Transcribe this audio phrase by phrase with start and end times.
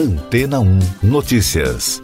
[0.00, 2.00] Antena 1 Notícias.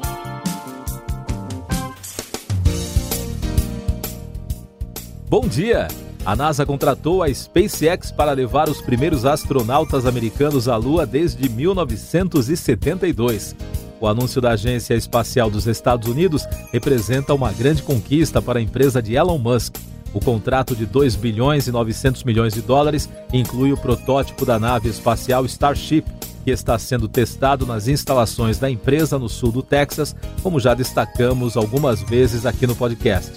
[5.30, 5.88] Bom dia!
[6.22, 13.56] A NASA contratou a SpaceX para levar os primeiros astronautas americanos à Lua desde 1972.
[13.99, 19.01] O anúncio da Agência Espacial dos Estados Unidos representa uma grande conquista para a empresa
[19.01, 19.74] de Elon Musk.
[20.12, 24.91] O contrato de 2 bilhões e 900 milhões de dólares inclui o protótipo da nave
[24.91, 26.05] espacial Starship,
[26.47, 30.14] que está sendo testado nas instalações da empresa no sul do Texas,
[30.45, 33.32] como já destacamos algumas vezes aqui no podcast.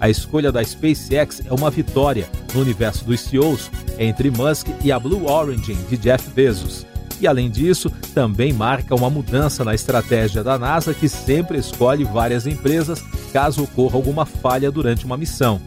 [0.00, 4.98] A escolha da SpaceX é uma vitória no universo dos CEOs entre Musk e a
[4.98, 6.86] Blue Origin de Jeff Bezos.
[7.20, 12.46] E além disso, também marca uma mudança na estratégia da NASA, que sempre escolhe várias
[12.46, 13.04] empresas
[13.34, 15.60] caso ocorra alguma falha durante uma missão.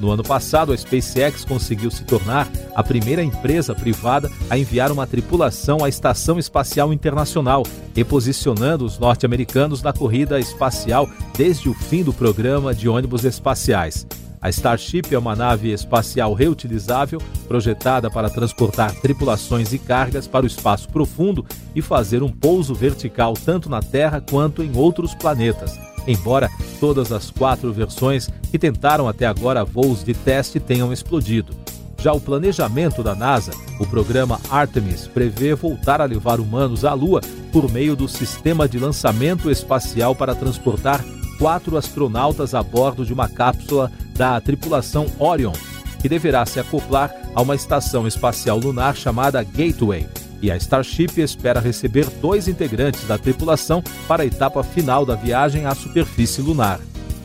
[0.00, 5.06] No ano passado, a SpaceX conseguiu se tornar a primeira empresa privada a enviar uma
[5.06, 7.62] tripulação à Estação Espacial Internacional,
[7.94, 14.06] reposicionando os norte-americanos na corrida espacial desde o fim do programa de ônibus espaciais.
[14.40, 20.46] A Starship é uma nave espacial reutilizável projetada para transportar tripulações e cargas para o
[20.46, 26.50] espaço profundo e fazer um pouso vertical tanto na Terra quanto em outros planetas embora
[26.80, 31.54] todas as quatro versões que tentaram até agora voos de teste tenham explodido.
[31.98, 37.20] Já o planejamento da NASA, o programa Artemis, prevê voltar a levar humanos à Lua
[37.50, 41.02] por meio do sistema de lançamento espacial para transportar
[41.38, 45.52] quatro astronautas a bordo de uma cápsula da tripulação Orion,
[46.00, 50.06] que deverá se acoplar a uma estação espacial lunar chamada Gateway
[50.44, 55.64] e a Starship espera receber dois integrantes da tripulação para a etapa final da viagem
[55.64, 56.80] à superfície lunar.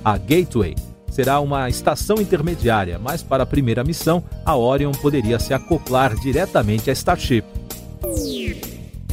[0.05, 0.73] A Gateway
[1.11, 6.89] será uma estação intermediária, mas para a primeira missão, a Orion poderia se acoplar diretamente
[6.89, 7.43] à Starship.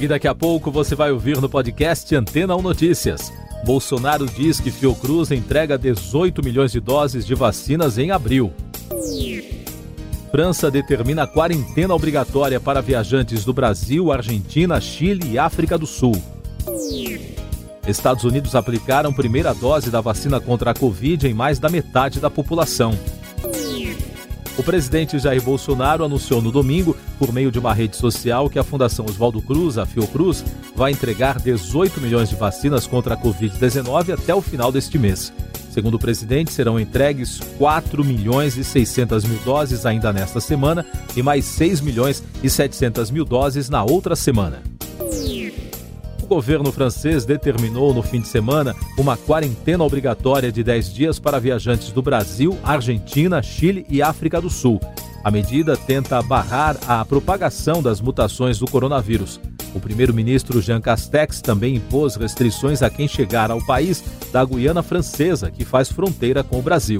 [0.01, 3.33] E daqui a pouco você vai ouvir no podcast Antena 1 Notícias.
[3.65, 8.53] Bolsonaro diz que Fiocruz entrega 18 milhões de doses de vacinas em abril.
[10.37, 16.13] França determina quarentena obrigatória para viajantes do Brasil, Argentina, Chile e África do Sul.
[17.89, 22.29] Estados Unidos aplicaram primeira dose da vacina contra a Covid em mais da metade da
[22.29, 22.93] população.
[24.59, 28.65] O presidente Jair Bolsonaro anunciou no domingo, por meio de uma rede social, que a
[28.65, 34.35] Fundação Oswaldo Cruz, a Fiocruz, vai entregar 18 milhões de vacinas contra a Covid-19 até
[34.35, 35.33] o final deste mês.
[35.77, 41.23] Segundo o presidente, serão entregues 4 milhões e 600 mil doses ainda nesta semana e
[41.23, 44.63] mais 6 milhões e 700 mil doses na outra semana.
[46.23, 51.39] O governo francês determinou no fim de semana uma quarentena obrigatória de 10 dias para
[51.39, 54.81] viajantes do Brasil, Argentina, Chile e África do Sul.
[55.23, 59.39] A medida tenta barrar a propagação das mutações do coronavírus.
[59.77, 65.51] O primeiro-ministro Jean Castex também impôs restrições a quem chegar ao país da Guiana Francesa,
[65.51, 66.99] que faz fronteira com o Brasil.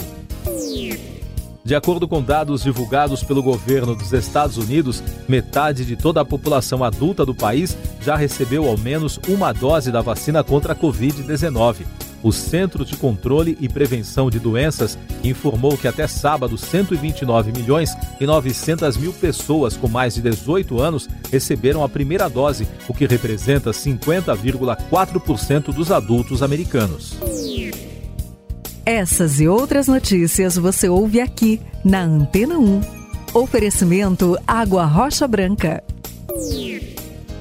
[1.65, 6.85] De acordo com dados divulgados pelo governo dos Estados Unidos, metade de toda a população
[6.85, 11.87] adulta do país já recebeu ao menos uma dose da vacina contra a Covid-19.
[12.27, 18.27] O Centro de Controle e Prevenção de Doenças informou que até sábado 129 milhões e
[18.27, 23.71] 900 mil pessoas com mais de 18 anos receberam a primeira dose, o que representa
[23.71, 27.17] 50,4% dos adultos americanos.
[28.85, 32.81] Essas e outras notícias você ouve aqui na Antena 1.
[33.35, 35.81] Oferecimento Água Rocha Branca.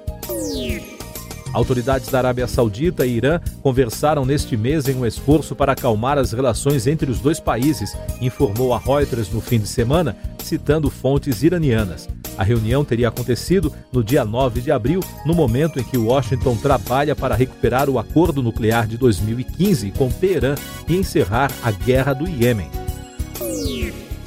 [1.52, 6.32] Autoridades da Arábia Saudita e Irã conversaram neste mês em um esforço para acalmar as
[6.32, 12.08] relações entre os dois países, informou a Reuters no fim de semana, citando fontes iranianas.
[12.38, 17.16] A reunião teria acontecido no dia 9 de abril, no momento em que Washington trabalha
[17.16, 20.54] para recuperar o acordo nuclear de 2015 com Teherã
[20.88, 22.70] e encerrar a guerra do Iêmen.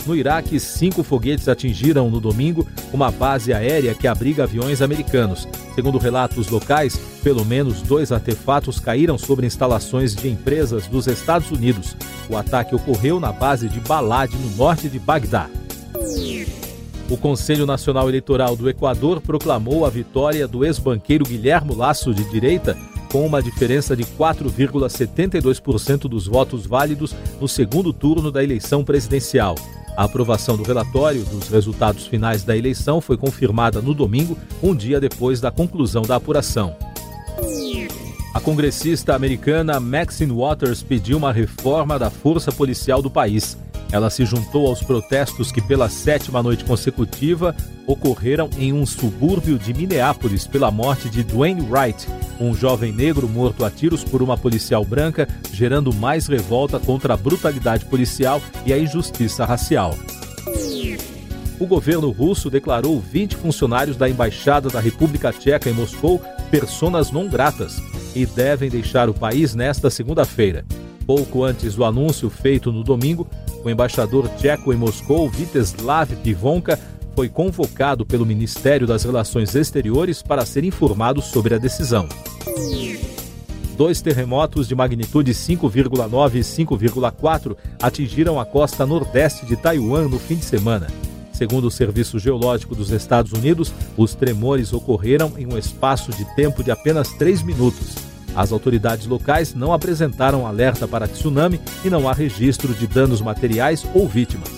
[0.06, 5.48] No Iraque, cinco foguetes atingiram no domingo uma base aérea que abriga aviões americanos.
[5.76, 11.98] Segundo relatos locais, pelo menos dois artefatos caíram sobre instalações de empresas dos Estados Unidos.
[12.30, 15.50] O ataque ocorreu na base de Balad, no norte de Bagdá.
[17.10, 22.78] O Conselho Nacional Eleitoral do Equador proclamou a vitória do ex-banqueiro Guilhermo Lasso de direita
[23.12, 29.54] com uma diferença de 4,72% dos votos válidos no segundo turno da eleição presidencial.
[29.96, 35.00] A aprovação do relatório dos resultados finais da eleição foi confirmada no domingo, um dia
[35.00, 36.76] depois da conclusão da apuração.
[38.34, 43.56] A congressista americana Maxine Waters pediu uma reforma da força policial do país.
[43.94, 47.56] Ela se juntou aos protestos que, pela sétima noite consecutiva,
[47.86, 52.08] ocorreram em um subúrbio de Minneapolis pela morte de Dwayne Wright,
[52.40, 57.18] um jovem negro morto a tiros por uma policial branca, gerando mais revolta contra a
[57.18, 59.96] brutalidade policial e a injustiça racial.
[61.60, 66.20] O governo russo declarou 20 funcionários da Embaixada da República Tcheca em Moscou
[66.50, 67.80] personas não gratas
[68.16, 70.66] e devem deixar o país nesta segunda-feira.
[71.06, 73.28] Pouco antes do anúncio feito no domingo,
[73.64, 76.80] o embaixador tcheco em Moscou, Viteslav Pivonka,
[77.16, 82.08] foi convocado pelo Ministério das Relações Exteriores para ser informado sobre a decisão.
[83.78, 90.36] Dois terremotos de magnitude 5,9 e 5,4 atingiram a costa nordeste de Taiwan no fim
[90.36, 90.88] de semana.
[91.32, 96.64] Segundo o Serviço Geológico dos Estados Unidos, os tremores ocorreram em um espaço de tempo
[96.64, 97.96] de apenas três minutos.
[98.36, 103.86] As autoridades locais não apresentaram alerta para tsunami e não há registro de danos materiais
[103.94, 104.50] ou vítimas.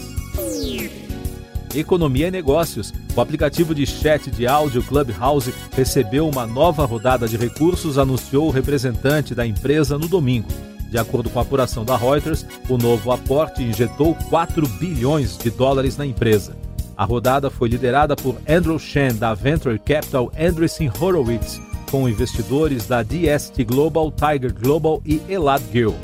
[1.73, 2.93] Economia e Negócios.
[3.15, 8.51] O aplicativo de chat de áudio Clubhouse recebeu uma nova rodada de recursos, anunciou o
[8.51, 10.47] representante da empresa no domingo.
[10.89, 15.97] De acordo com a apuração da Reuters, o novo aporte injetou 4 bilhões de dólares
[15.97, 16.55] na empresa.
[16.95, 21.59] A rodada foi liderada por Andrew Shen, da Venture Capital Andreessen Horowitz,
[21.91, 25.95] com investidores da DST Global, Tiger Global e Elad Gill.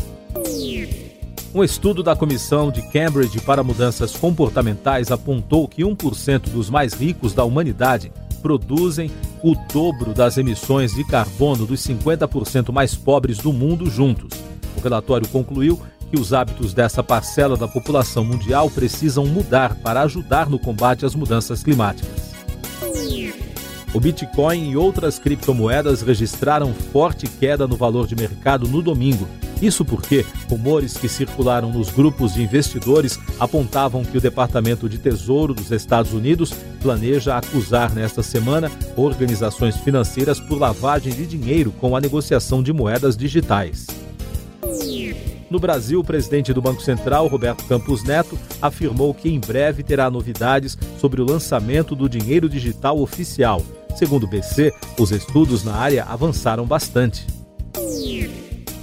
[1.54, 7.34] Um estudo da Comissão de Cambridge para Mudanças Comportamentais apontou que 1% dos mais ricos
[7.34, 8.12] da humanidade
[8.42, 9.12] produzem
[9.44, 14.32] o dobro das emissões de carbono dos 50% mais pobres do mundo juntos.
[14.78, 15.80] O relatório concluiu
[16.10, 21.16] que os hábitos dessa parcela da população mundial precisam mudar para ajudar no combate às
[21.16, 22.31] mudanças climáticas.
[23.94, 29.28] O Bitcoin e outras criptomoedas registraram forte queda no valor de mercado no domingo.
[29.62, 35.54] Isso porque rumores que circularam nos grupos de investidores apontavam que o Departamento de Tesouro
[35.54, 42.02] dos Estados Unidos planeja acusar nesta semana organizações financeiras por lavagem de dinheiro com a
[42.02, 43.88] negociação de moedas digitais.
[45.50, 50.10] No Brasil, o presidente do Banco Central, Roberto Campos Neto, afirmou que em breve terá
[50.10, 53.62] novidades sobre o lançamento do dinheiro digital oficial.
[53.96, 57.26] Segundo o BC, os estudos na área avançaram bastante.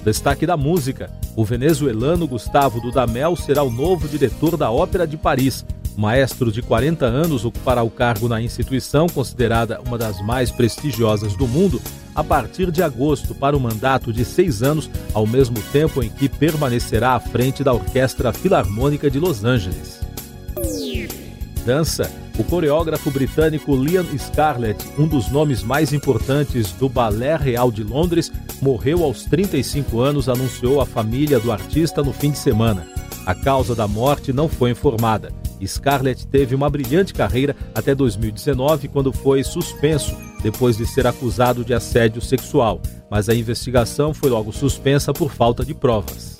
[0.04, 5.64] Destaque da música: o venezuelano Gustavo Dudamel será o novo diretor da Ópera de Paris.
[5.96, 11.48] Maestro de 40 anos ocupará o cargo na instituição, considerada uma das mais prestigiosas do
[11.48, 11.82] mundo,
[12.14, 16.28] a partir de agosto, para um mandato de seis anos, ao mesmo tempo em que
[16.28, 20.00] permanecerá à frente da Orquestra Filarmônica de Los Angeles.
[21.66, 22.08] Dança
[22.38, 28.30] o coreógrafo britânico Liam Scarlett, um dos nomes mais importantes do Balé Real de Londres,
[28.62, 32.86] morreu aos 35 anos, anunciou a família do artista no fim de semana.
[33.26, 35.30] A causa da morte não foi informada.
[35.66, 41.74] Scarlett teve uma brilhante carreira até 2019, quando foi suspenso depois de ser acusado de
[41.74, 42.80] assédio sexual,
[43.10, 46.37] mas a investigação foi logo suspensa por falta de provas.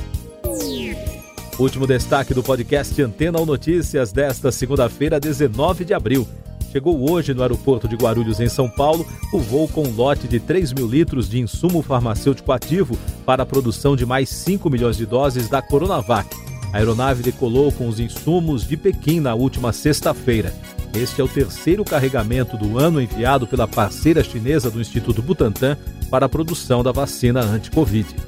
[1.58, 6.26] Último destaque do podcast Antena ou Notícias desta segunda-feira, 19 de abril.
[6.70, 10.38] Chegou hoje no aeroporto de Guarulhos, em São Paulo, o voo com um lote de
[10.38, 12.96] 3 mil litros de insumo farmacêutico ativo
[13.26, 16.28] para a produção de mais 5 milhões de doses da Coronavac.
[16.72, 20.54] A aeronave decolou com os insumos de Pequim na última sexta-feira.
[20.94, 25.76] Este é o terceiro carregamento do ano enviado pela parceira chinesa do Instituto Butantan
[26.08, 28.27] para a produção da vacina anti-Covid.